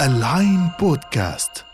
[0.00, 1.64] العين بودكاست.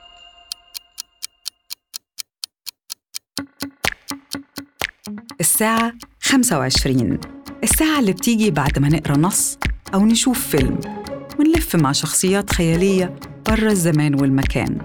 [5.40, 7.20] الساعة 25
[7.62, 9.58] الساعة اللي بتيجي بعد ما نقرأ نص
[9.94, 10.80] أو نشوف فيلم.
[11.38, 13.16] ونلف مع شخصيات خيالية
[13.48, 14.78] برا الزمان والمكان.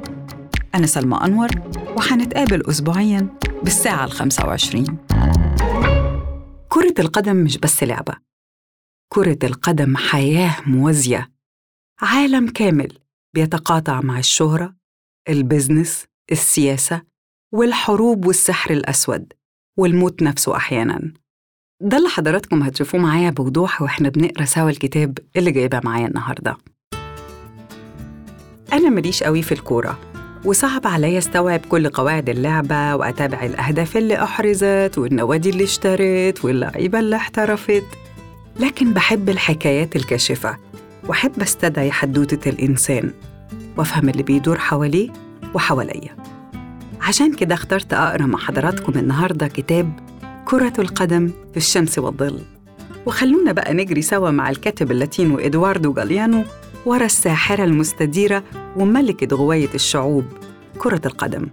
[0.76, 1.50] أنا سلمى أنور
[1.98, 3.28] وحنتقابل أسبوعياً
[3.64, 4.98] بالساعة ال 25
[6.70, 8.14] كرة القدم مش بس لعبة.
[9.10, 11.41] كرة القدم حياة موازية.
[12.02, 12.98] عالم كامل
[13.36, 14.76] بيتقاطع مع الشهرة
[15.30, 17.02] البزنس السياسة
[17.54, 19.34] والحروب والسحر الأسود
[19.78, 21.14] والموت نفسه أحياناً
[21.82, 26.58] ده اللي حضراتكم هتشوفوه معايا بوضوح وإحنا بنقرأ سوا الكتاب اللي جايباه معايا النهارده.
[28.74, 30.00] أنا ماليش قوي في الكورة
[30.46, 37.16] وصعب عليا أستوعب كل قواعد اللعبة وأتابع الأهداف اللي أحرزت والنوادي اللي اشترت واللعيبة اللي
[37.16, 37.86] احترفت
[38.60, 40.58] لكن بحب الحكايات الكاشفة
[41.12, 43.12] وأحب أستدعي حدوتة الإنسان
[43.78, 45.10] وأفهم اللي بيدور حواليه
[45.54, 46.16] وحواليا.
[47.02, 49.94] عشان كده اخترت أقرأ مع حضراتكم النهاردة كتاب
[50.46, 52.40] كرة القدم في الشمس والظل.
[53.06, 56.44] وخلونا بقى نجري سوا مع الكاتب اللاتينو إدواردو جاليانو
[56.86, 58.44] ورا الساحرة المستديرة
[58.76, 60.26] وملكة غواية الشعوب
[60.78, 61.48] كرة القدم.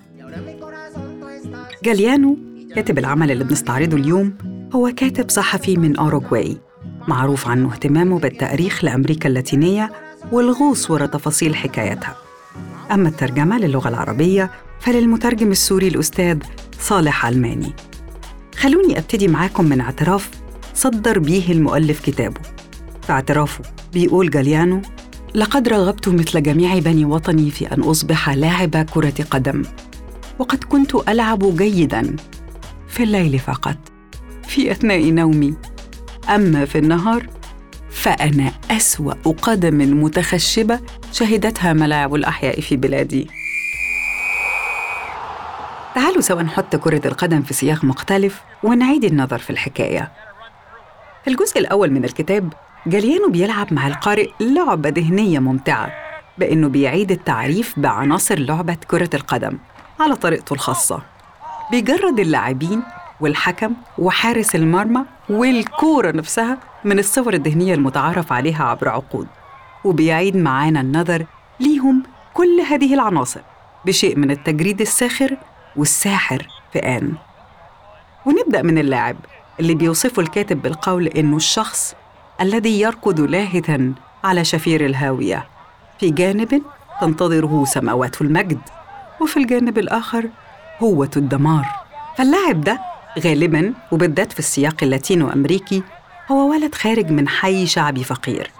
[1.84, 2.36] جاليانو
[2.74, 4.34] كاتب العمل اللي بنستعرضه اليوم
[4.74, 6.58] هو كاتب صحفي من أوروغواي.
[7.08, 9.92] معروف عنه اهتمامه بالتأريخ لأمريكا اللاتينية
[10.32, 12.16] والغوص ورا تفاصيل حكايتها.
[12.90, 14.50] أما الترجمة للغة العربية
[14.80, 16.38] فللمترجم السوري الأستاذ
[16.80, 17.72] صالح علماني.
[18.56, 20.30] خلوني أبتدي معاكم من اعتراف
[20.74, 22.40] صدر بيه المؤلف كتابه.
[23.02, 24.82] في اعترافه بيقول جاليانو
[25.34, 29.62] لقد رغبت مثل جميع بني وطني في أن أصبح لاعب كرة قدم
[30.38, 32.16] وقد كنت ألعب جيداً
[32.88, 33.76] في الليل فقط
[34.48, 35.54] في أثناء نومي.
[36.28, 37.26] أما في النهار
[37.90, 40.80] فأنا أسوأ قدم متخشبة
[41.12, 43.26] شهدتها ملاعب الأحياء في بلادي
[45.94, 50.12] تعالوا سوا نحط كرة القدم في سياق مختلف ونعيد النظر في الحكاية.
[51.24, 52.52] في الجزء الأول من الكتاب
[52.86, 55.92] جاليانو بيلعب مع القارئ لعبة ذهنية ممتعة
[56.38, 59.58] بإنه بيعيد التعريف بعناصر لعبة كرة القدم
[60.00, 61.02] على طريقته الخاصة.
[61.70, 62.82] بيجرد اللاعبين
[63.20, 69.26] والحكم وحارس المرمى والكورة نفسها من الصور الذهنية المتعارف عليها عبر عقود.
[69.84, 71.26] وبيعيد معانا النظر
[71.60, 72.02] ليهم
[72.34, 73.40] كل هذه العناصر
[73.86, 75.36] بشيء من التجريد الساخر
[75.76, 77.12] والساحر في آن.
[78.26, 79.16] ونبدأ من اللاعب
[79.60, 81.94] اللي بيوصفه الكاتب بالقول إنه الشخص
[82.40, 85.48] الذي يركض لاهثا على شفير الهاوية.
[86.00, 86.62] في جانب
[87.00, 88.60] تنتظره سماوات المجد
[89.20, 90.28] وفي الجانب الآخر
[90.82, 91.66] هوة الدمار.
[92.16, 92.80] فاللاعب ده
[93.18, 95.82] غالبا وبالذات في السياق اللاتينو أمريكي
[96.30, 98.50] هو ولد خارج من حي شعبي فقير.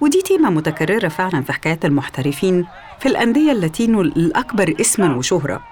[0.00, 2.66] ودي تيمة متكررة فعلا في حكايات المحترفين
[3.00, 5.62] في الأندية اللاتينو الأكبر اسما وشهرة.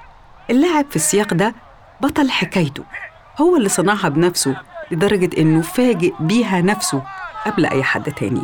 [0.51, 1.55] اللاعب في السياق ده
[2.01, 2.85] بطل حكايته.
[3.41, 4.57] هو اللي صنعها بنفسه
[4.91, 7.03] لدرجة إنه فاجئ بيها نفسه
[7.47, 8.43] قبل أي حد تاني.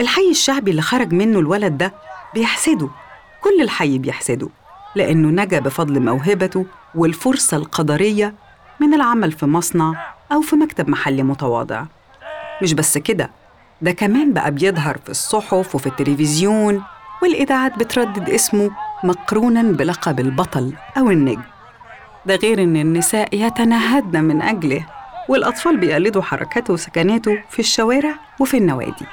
[0.00, 1.94] الحي الشعبي اللي خرج منه الولد ده
[2.34, 2.88] بيحسده
[3.40, 4.48] كل الحي بيحسده
[4.94, 8.34] لأنه نجا بفضل موهبته والفرصة القدرية
[8.80, 9.94] من العمل في مصنع
[10.32, 11.84] أو في مكتب محلي متواضع.
[12.62, 13.30] مش بس كده
[13.82, 16.82] ده كمان بقى بيظهر في الصحف وفي التلفزيون
[17.22, 18.70] والإذاعات بتردد اسمه
[19.04, 21.42] مقرونا بلقب البطل أو النجم.
[22.26, 24.86] ده غير إن النساء يتنهدن من أجله
[25.28, 29.06] والأطفال بيقلدوا حركاته وسكناته في الشوارع وفي النوادي.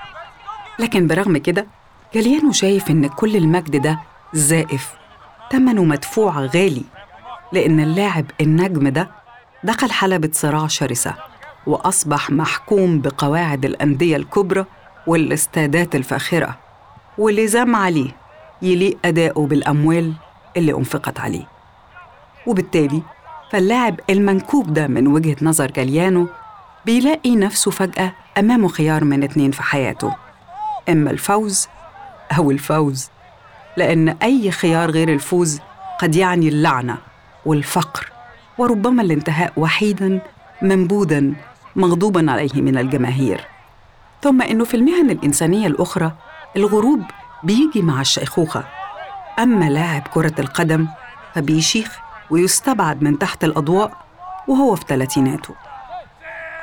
[0.79, 1.65] لكن برغم كده
[2.13, 3.99] جاليانو شايف إن كل المجد ده
[4.33, 4.93] زائف
[5.49, 6.83] تمنه مدفوع غالي
[7.53, 9.09] لأن اللاعب النجم ده
[9.63, 11.15] دخل حلبة صراع شرسة
[11.67, 14.65] وأصبح محكوم بقواعد الأندية الكبرى
[15.07, 16.55] والاستادات الفاخرة
[17.17, 18.11] ولزام عليه
[18.61, 20.13] يليق أداؤه بالأموال
[20.57, 21.47] اللي أنفقت عليه.
[22.47, 23.01] وبالتالي
[23.51, 26.27] فاللاعب المنكوب ده من وجهة نظر جاليانو
[26.85, 30.15] بيلاقي نفسه فجأة أمامه خيار من اتنين في حياته
[30.89, 31.67] إما الفوز
[32.37, 33.09] أو الفوز
[33.77, 35.59] لأن أي خيار غير الفوز
[35.99, 36.97] قد يعني اللعنة
[37.45, 38.12] والفقر.
[38.57, 40.21] وربما الانتهاء وحيدا
[40.61, 41.23] منبوذا
[41.75, 43.47] مغضوبا عليه من الجماهير.
[44.21, 46.11] ثم انه في المهن الإنسانية الأخرى
[46.55, 47.03] الغروب
[47.43, 48.63] بيجي مع الشيخوخة.
[49.39, 50.87] أما لاعب كرة القدم
[51.35, 53.91] فبيشيخ ويستبعد من تحت الأضواء
[54.47, 55.55] وهو في ثلاثيناته.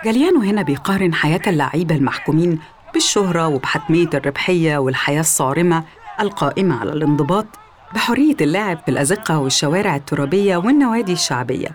[0.04, 2.58] جاليانو هنا بيقارن حياة اللعيبة المحكومين
[2.94, 5.84] بالشهرة وبحتمية الربحية والحياة الصارمة
[6.20, 7.46] القائمة على الانضباط
[7.94, 11.68] بحرية اللاعب في الازقه والشوارع الترابية والنوادي الشعبية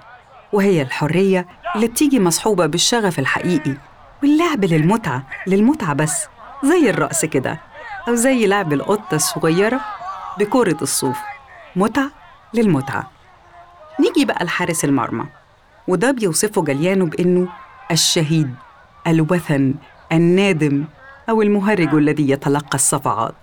[0.53, 3.77] وهي الحرية اللي بتيجي مصحوبة بالشغف الحقيقي
[4.23, 6.27] واللعب للمتعة للمتعة بس
[6.63, 7.59] زي الرقص كده
[8.07, 9.81] أو زي لعب القطة الصغيرة
[10.39, 11.17] بكرة الصوف
[11.75, 12.11] متعة
[12.53, 13.11] للمتعة.
[13.99, 15.25] نيجي بقى لحارس المرمى
[15.87, 17.47] وده بيوصفه جليانو بإنه
[17.91, 18.55] الشهيد
[19.07, 19.73] الوثن
[20.11, 20.85] النادم
[21.29, 23.35] أو المهرج الذي يتلقى الصفعات.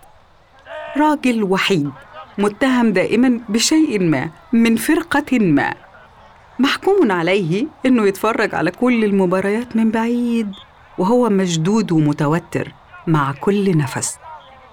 [0.96, 1.90] راجل وحيد
[2.38, 5.74] متهم دائما بشيء ما من فرقة ما.
[6.58, 10.52] محكوم عليه إنه يتفرج على كل المباريات من بعيد
[10.98, 12.72] وهو مشدود ومتوتر
[13.06, 14.18] مع كل نفس.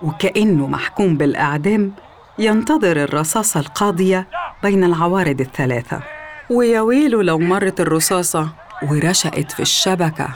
[0.02, 1.92] وكأنه محكوم بالإعدام
[2.40, 4.28] ينتظر الرصاصة القاضية
[4.64, 6.00] بين العوارض الثلاثة.
[6.50, 8.50] ويا ويله لو مرت الرصاصة
[8.92, 10.30] ورشقت في الشبكة.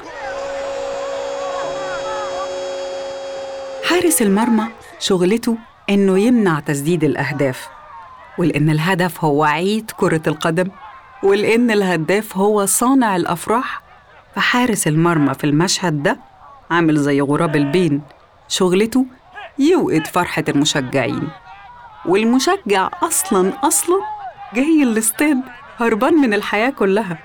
[3.83, 4.67] حارس المرمى
[4.99, 5.57] شغلته
[5.89, 7.67] إنه يمنع تسديد الأهداف
[8.37, 10.67] ولأن الهدف هو عيد كرة القدم
[11.23, 13.81] ولأن الهداف هو صانع الأفراح
[14.35, 16.17] فحارس المرمى في المشهد ده
[16.71, 18.01] عامل زي غراب البين
[18.47, 19.05] شغلته
[19.59, 21.29] يوقد فرحة المشجعين.
[22.05, 23.99] والمشجع أصلاً أصلاً
[24.53, 25.37] جاي الاستاد
[25.77, 27.17] هربان من الحياة كلها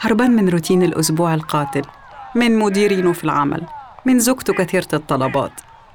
[0.00, 1.82] هربان من روتين الأسبوع القاتل
[2.34, 3.62] من مديرينه في العمل
[4.04, 5.52] من زوجته كثيرة الطلبات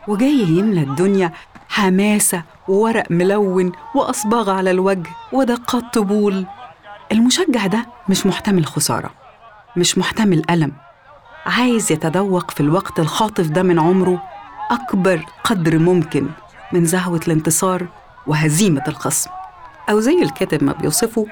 [0.08, 1.32] وجاي يملى الدنيا
[1.70, 6.46] حماسة وورق ملون وأصباغ على الوجه ودقات طبول.
[7.12, 9.10] المشجع ده مش محتمل خسارة
[9.78, 10.72] مش محتمل ألم.
[11.46, 14.22] عايز يتذوق في الوقت الخاطف ده من عمره
[14.72, 16.28] أكبر قدر ممكن
[16.74, 17.88] من زهوة الانتصار
[18.28, 19.30] وهزيمة الخصم.
[19.90, 21.26] أو زي الكاتب ما بيوصفه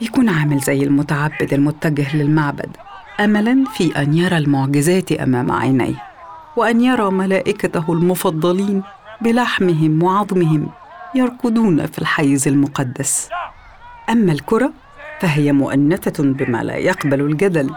[0.00, 2.76] يكون عامل زي المتعبد المتجه للمعبد
[3.20, 6.02] أملاً في أن يرى المعجزات أمام عينيه
[6.56, 8.82] وأن يرى ملائكته المفضلين
[9.22, 10.68] بلحمهم وعظمهم
[11.14, 13.28] يركضون في الحيز المقدس.
[14.10, 14.72] أما الكرة
[15.20, 17.70] فهي مؤنثة بما لا يقبل الجدل.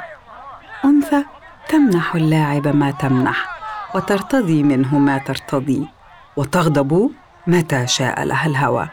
[0.86, 1.24] أنثى
[1.70, 3.60] تمنح اللاعب ما تمنح
[3.96, 5.88] وترتضي منه ما ترتضي
[6.38, 7.12] وتغضب
[7.48, 8.90] متى شاء لها الهوى.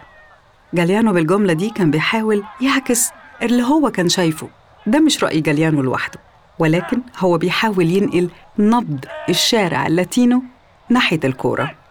[0.74, 3.10] جاليانو بالجملة دي كان بيحاول يعكس
[3.42, 4.48] اللي هو كان شايفه.
[4.86, 6.20] ده مش رأي جاليانو لوحده
[6.58, 10.42] ولكن هو بيحاول ينقل نبض الشارع اللاتينو
[10.88, 11.81] ناحية الكورة.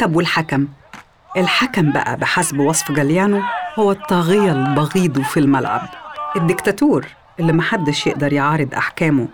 [0.00, 0.68] طب والحكم؟
[1.36, 3.42] الحكم بقى بحسب وصف جاليانو
[3.78, 5.88] هو الطاغية البغيض في الملعب.
[6.36, 7.06] الدكتاتور
[7.40, 9.28] اللي محدش يقدر يعارض أحكامه.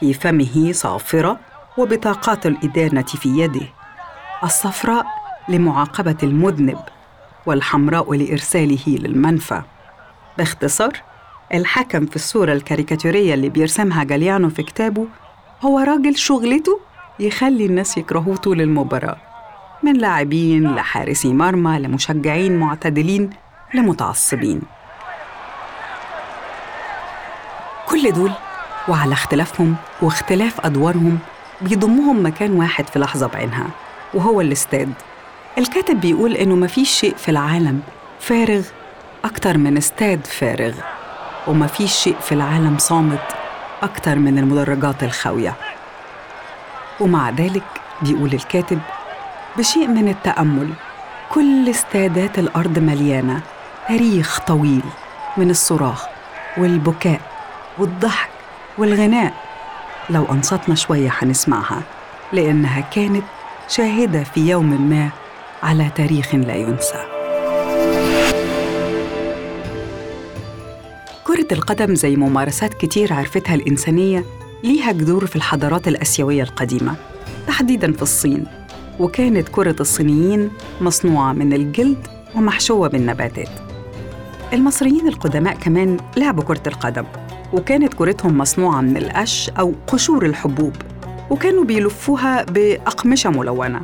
[0.00, 1.38] في فمه صافرة
[1.78, 3.66] وبطاقات الإدانة في يده.
[4.44, 5.06] الصفراء
[5.48, 6.78] لمعاقبة المذنب
[7.46, 9.62] والحمراء لإرساله للمنفى.
[10.38, 10.92] باختصار
[11.54, 15.06] الحكم في الصورة الكاريكاتورية اللي بيرسمها جاليانو في كتابه
[15.62, 16.80] هو راجل شغلته
[17.20, 19.16] يخلي الناس يكرهوه طول المباراة.
[19.84, 23.30] من لاعبين لحارسي مرمى لمشجعين معتدلين
[23.74, 24.62] لمتعصبين.
[27.88, 28.32] كل دول
[28.88, 31.18] وعلى اختلافهم واختلاف أدوارهم
[31.60, 33.66] بيضمهم مكان واحد في لحظة بعينها
[34.14, 34.92] وهو الاستاد.
[35.58, 37.80] الكاتب بيقول إنه مفيش شيء في العالم
[38.20, 38.62] فارغ
[39.24, 40.74] أكتر من استاد فارغ
[41.46, 43.22] ومفيش شيء في العالم صامت
[43.82, 45.54] أكتر من المدرجات الخاوية.
[47.00, 47.62] ومع ذلك
[48.02, 48.78] بيقول الكاتب
[49.58, 50.68] بشيء من التأمل.
[51.32, 53.42] كل استادات الأرض مليانة.
[53.88, 54.82] تاريخ طويل
[55.36, 56.06] من الصراخ
[56.58, 57.20] والبكاء
[57.78, 58.30] والضحك
[58.78, 59.34] والغناء.
[60.10, 61.82] لو أنصتنا شوية حنسمعها
[62.32, 63.24] لأنها كانت
[63.68, 65.08] شاهدة في يوم ما
[65.62, 67.04] على تاريخ لا ينسى.
[71.24, 74.24] كرة القدم زي ممارسات كتير عرفتها الإنسانية
[74.64, 76.94] ليها جذور في الحضارات الآسيوية القديمة
[77.46, 78.63] تحديداً في الصين.
[79.00, 83.48] وكانت كرة الصينيين مصنوعة من الجلد ومحشوة بالنباتات.
[84.52, 87.04] المصريين القدماء كمان لعبوا كرة القدم
[87.52, 90.72] وكانت كرتهم مصنوعة من القش أو قشور الحبوب
[91.30, 93.82] وكانوا بيلفوها بأقمشة ملونة.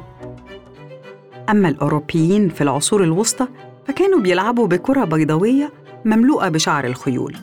[1.50, 3.46] أما الأوروبيين في العصور الوسطى
[3.88, 5.72] فكانوا بيلعبوا بكرة بيضاوية
[6.04, 7.36] مملوءة بشعر الخيول.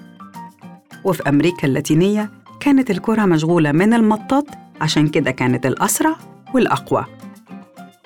[1.03, 4.45] وفي أمريكا اللاتينية كانت الكرة مشغولة من المطاط
[4.81, 6.15] عشان كده كانت الأسرع
[6.53, 7.05] والأقوى.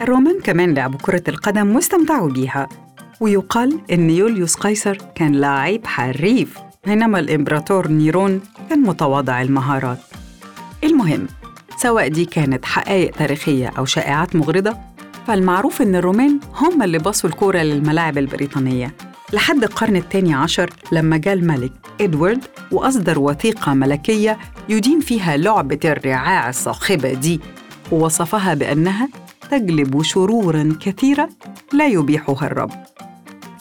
[0.02, 2.70] الرومان كمان لعبوا كرة القدم واستمتعوا بيها.
[3.20, 10.00] ويقال إن يوليوس قيصر كان لاعب حريف بينما الإمبراطور نيرون كان متواضع المهارات.
[10.84, 11.28] المهم
[11.78, 14.78] سواء دي كانت حقائق تاريخية أو شائعات مغرضة
[15.28, 18.96] فالمعروف إن الرومان هم اللي بصوا الكورة للملاعب البريطانية.
[19.34, 24.38] لحد القرن الثاني عشر لما جاء الملك إدوارد وأصدر وثيقة ملكية
[24.70, 27.40] يدين فيها لعبة الرعاع الصاخبة دي
[27.92, 29.10] ووصفها بأنها
[29.52, 31.30] تجلب شرورا كثيرة
[31.74, 32.72] لا يبيحها الرب.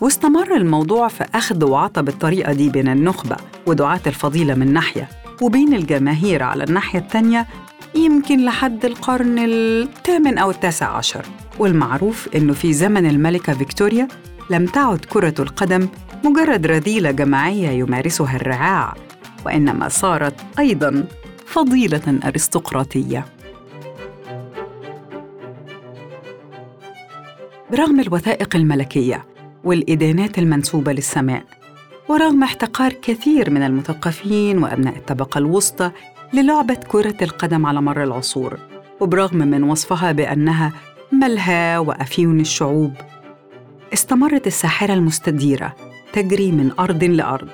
[0.00, 5.08] واستمر الموضوع في أخذ وعطى بالطريقة دي بين النخبة ودعاة الفضيلة من ناحية
[5.42, 7.46] وبين الجماهير على الناحية التانية
[7.94, 11.26] يمكن لحد القرن الثامن أو التاسع عشر.
[11.58, 14.08] والمعروف إنه في زمن الملكة فيكتوريا
[14.50, 15.88] لم تعد كرة القدم
[16.24, 18.94] مجرد رذيلة جماعية يمارسها الرعاع
[19.46, 21.04] وإنما صارت أيضاً
[21.46, 23.39] فضيلة أرستقراطية.
[27.72, 29.26] برغم الوثائق الملكية
[29.64, 31.44] والإدانات المنسوبة للسماء
[32.08, 35.90] ورغم احتقار كثير من المثقفين وأبناء الطبقة الوسطى
[36.32, 38.58] للعبة كرة القدم على مر العصور
[39.00, 40.72] وبرغم من وصفها بأنها
[41.12, 42.92] ملهى وأفيون الشعوب
[43.92, 45.76] استمرت الساحرة المستديرة
[46.12, 47.48] تجري من أرض لأرض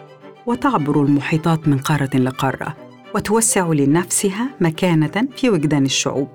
[0.46, 2.76] وتعبر المحيطات من قارة لقارة
[3.14, 6.28] وتوسع لنفسها مكانة في وجدان الشعوب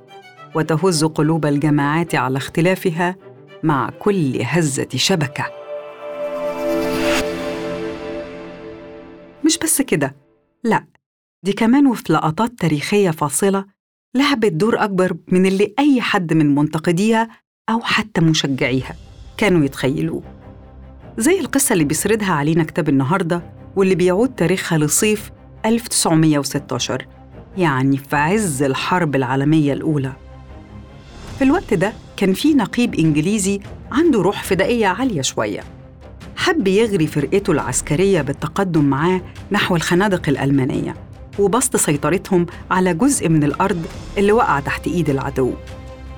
[0.55, 3.15] وتهز قلوب الجماعات على اختلافها
[3.63, 5.45] مع كل هزة شبكة.
[9.45, 10.15] مش بس كده
[10.63, 10.85] لا
[11.43, 13.65] دي كمان وفي لقطات تاريخية فاصلة
[14.15, 17.29] لعبت دور أكبر من اللي أي حد من منتقديها
[17.69, 18.95] أو حتى مشجعيها
[19.37, 20.23] كانوا يتخيلوه.
[21.17, 23.41] زي القصة اللي بيسردها علينا كتاب النهاردة
[23.75, 25.31] واللي بيعود تاريخها لصيف
[25.65, 27.07] 1916
[27.57, 30.13] يعني في عز الحرب العالمية الأولى.
[31.41, 33.59] في الوقت ده كان في نقيب إنجليزي
[33.91, 35.63] عنده روح فدائية عالية شوية.
[36.35, 39.21] حب يغري فرقته العسكرية بالتقدم معاه
[39.51, 40.95] نحو الخنادق الألمانية
[41.39, 43.85] وبسط سيطرتهم على جزء من الأرض
[44.17, 45.53] اللي وقع تحت إيد العدو.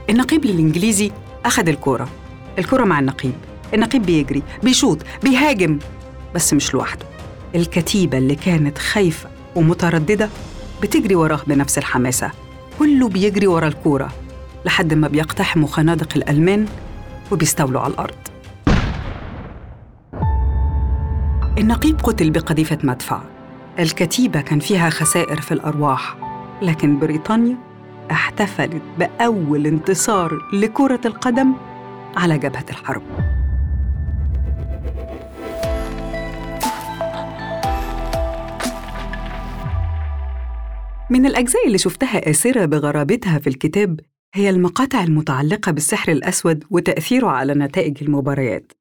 [0.10, 1.12] النقيب الإنجليزي
[1.46, 2.10] أخذ الكورة
[2.60, 3.36] الكرة مع النقيب.
[3.74, 5.80] النقيب بيجري بيشوط بيهاجم
[6.36, 7.06] بس مش لوحده.
[7.56, 10.30] الكتيبة اللي كانت خايفة ومترددة
[10.82, 12.32] بتجري وراه بنفس الحماسة.
[12.80, 14.23] كله بيجري ورا الكورة.
[14.66, 16.66] لحد ما بيقتحموا خنادق الألمان
[17.32, 18.16] وبيستولوا على الأرض.
[21.58, 23.22] النقيب قتل بقذيفة مدفع.
[23.80, 26.18] الكتيبة كان فيها خسائر في الأرواح
[26.62, 27.58] لكن بريطانيا
[28.12, 31.54] احتفلت بأول انتصار لكرة القدم
[32.18, 33.04] على جبهة الحرب.
[41.10, 44.00] من الأجزاء اللي شفتها آسرة بغرابتها في الكتاب
[44.36, 48.72] هي المقاطع المتعلقة بالسحر الأسود وتأثيره على نتائج المباريات.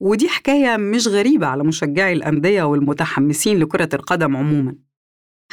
[0.00, 4.74] ودي حكاية مش غريبة على مشجعي الأندية والمتحمسين لكرة القدم عموماً.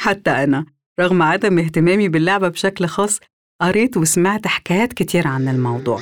[0.00, 0.66] حتى أنا
[1.00, 3.20] رغم عدم اهتمامي باللعبة بشكل خاص
[3.60, 6.00] قريت وسمعت حكايات كتير عن الموضوع.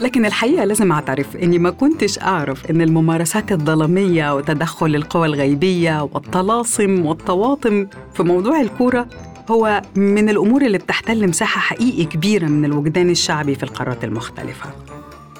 [0.00, 7.06] لكن الحقيقة لازم أعترف إني ما كنتش أعرف إن الممارسات الظلامية وتدخل القوى الغيبية والطلاسم
[7.06, 13.54] والطواطم في موضوع الكورة هو من الأمور اللي بتحتل مساحة حقيقي كبيرة من الوجدان الشعبي
[13.54, 14.70] في القارات المختلفة.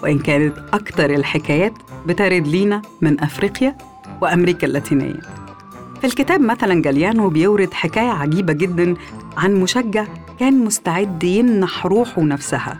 [0.02, 1.72] وإن كانت أكثر الحكايات
[2.06, 3.76] بترد لينا من أفريقيا
[4.22, 5.20] وأمريكا اللاتينية.
[6.00, 8.94] في الكتاب مثلا جاليانو بيورد حكاية عجيبة جدا
[9.36, 10.06] عن مشجع
[10.40, 12.78] كان مستعد يمنح روحه نفسها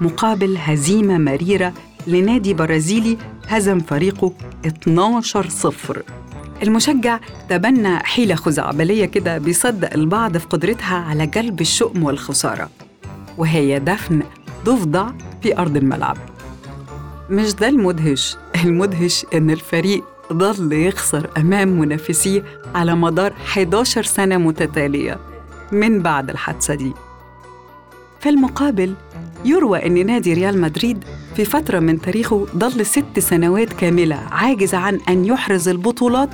[0.00, 1.72] مقابل هزيمة مريرة
[2.06, 3.16] لنادي برازيلي
[3.48, 4.32] هزم فريقه
[4.66, 6.02] 12 صفر.
[6.62, 12.70] المشجع تبنى حيلة خزعبلية كده بيصدق البعض في قدرتها على جلب الشؤم والخسارة.
[13.38, 14.22] وهي دفن
[14.64, 15.06] ضفدع
[15.42, 16.16] في أرض الملعب.
[17.30, 25.18] مش ده المدهش؟ المدهش إن الفريق ظل يخسر أمام منافسيه على مدار 11 سنة متتالية
[25.72, 26.92] من بعد الحادثة دي.
[28.20, 28.94] في المقابل
[29.44, 31.04] يروى أن نادي ريال مدريد
[31.36, 36.28] في فترة من تاريخه ظل ست سنوات كاملة عاجز عن أن يحرز البطولات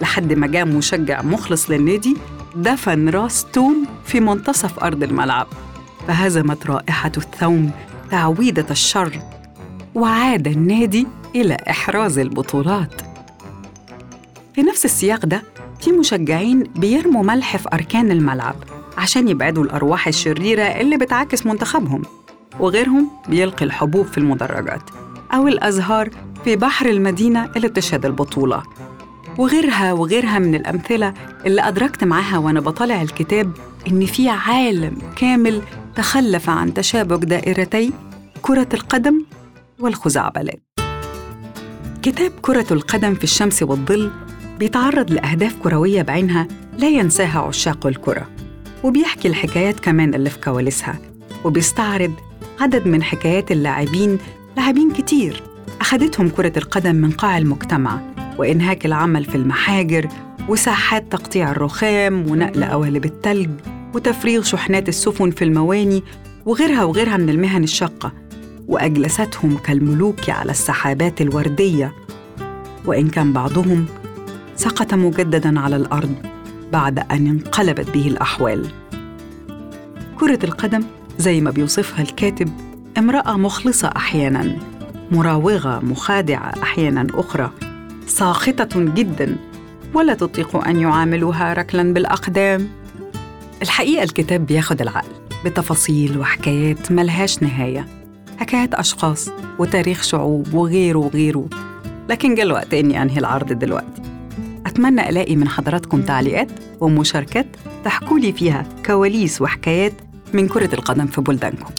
[0.00, 2.16] لحد ما جاء مشجع مخلص للنادي
[2.56, 5.46] دفن راس توم في منتصف أرض الملعب.
[6.08, 7.70] فهزمت رائحة الثوم
[8.10, 9.18] تعويدة الشر
[9.94, 13.00] وعاد النادي إلى إحراز البطولات.
[14.54, 15.42] في نفس السياق ده
[15.80, 18.54] في مشجعين بيرموا ملح في أركان الملعب
[18.98, 22.02] عشان يبعدوا الأرواح الشريرة اللي بتعاكس منتخبهم
[22.60, 24.82] وغيرهم بيلقي الحبوب في المدرجات
[25.34, 26.10] أو الأزهار
[26.44, 28.62] في بحر المدينة اللي بتشهد البطولة.
[29.40, 31.14] وغيرها وغيرها من الأمثلة
[31.46, 33.52] اللي أدركت معاها وأنا بطالع الكتاب
[33.88, 35.62] إن في عالم كامل
[35.96, 37.92] تخلف عن تشابك دائرتي
[38.42, 39.24] كرة القدم
[39.78, 40.62] والخزعبلات.
[42.02, 44.10] كتاب كرة القدم في الشمس والظل
[44.58, 48.28] بيتعرض لأهداف كروية بعينها لا ينساها عشاق الكرة
[48.84, 50.98] وبيحكي الحكايات كمان اللي في كواليسها
[51.44, 52.12] وبيستعرض
[52.60, 54.18] عدد من حكايات اللاعبين
[54.56, 55.42] لاعبين كتير
[55.80, 58.19] أخدتهم كرة القدم من قاع المجتمع.
[58.40, 60.08] وإنهاك العمل في المحاجر
[60.48, 63.50] وساحات تقطيع الرخام ونقل قوالب التلج
[63.94, 66.02] وتفريغ شحنات السفن في المواني
[66.46, 68.12] وغيرها وغيرها من المهن الشاقة
[68.68, 71.94] وأجلستهم كالملوك على السحابات الوردية.
[72.86, 73.86] وإن كان بعضهم
[74.56, 76.14] سقط مجددا على الأرض
[76.72, 78.66] بعد أن انقلبت به الأحوال.
[80.20, 80.82] كرة القدم
[81.18, 82.48] زي ما بيوصفها الكاتب
[82.98, 84.58] امرأة مخلصة أحياناً
[85.12, 87.69] مراوغة مخادعة أحياناً أخرى.
[88.06, 89.36] ساخطة جداً
[89.94, 92.68] ولا تطيق أن يعاملوها ركلاً بالأقدام.
[93.62, 95.08] الحقيقة الكتاب بياخد العقل
[95.44, 97.86] بتفاصيل وحكايات ملهاش نهاية.
[98.38, 101.48] حكايات أشخاص وتاريخ شعوب وغيره وغيره.
[102.08, 104.02] لكن جاء الوقت إني أنهي العرض دلوقتي.
[104.66, 106.48] أتمنى ألاقي من حضراتكم تعليقات
[106.80, 107.46] ومشاركات
[107.84, 109.92] تحكوا لي فيها كواليس وحكايات
[110.32, 111.74] من كرة القدم في بلدانكم.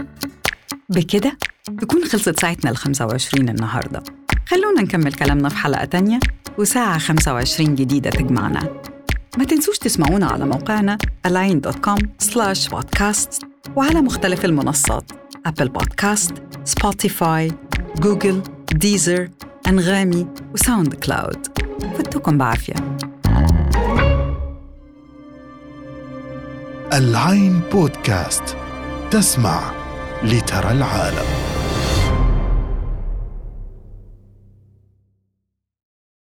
[0.89, 1.37] بكده
[1.81, 4.03] تكون خلصت ساعتنا ال 25 النهاردة.
[4.51, 6.19] خلونا نكمل كلامنا في حلقة تانية
[6.57, 8.81] وساعة 25 جديدة تجمعنا.
[9.37, 15.11] ما تنسوش تسمعونا على موقعنا align.com slash podcast وعلى مختلف المنصات
[15.45, 17.51] أبل بودكاست سبوتيفاي
[17.97, 18.41] جوجل
[18.71, 19.29] ديزر
[19.67, 21.47] أنغامي وساوند كلاود
[21.97, 22.75] فتكم بعافية.
[26.93, 28.57] العين بودكاست
[29.11, 29.71] تسمع
[30.23, 31.50] لترى العالم.